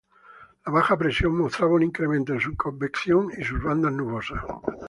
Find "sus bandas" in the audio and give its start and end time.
3.43-3.93